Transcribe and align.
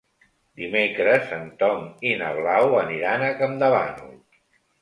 Dimecres 0.61 1.33
en 1.37 1.43
Tom 1.59 1.85
i 2.13 2.15
na 2.23 2.31
Blau 2.39 2.75
aniran 2.81 3.27
a 3.29 3.33
Campdevànol. 3.43 4.21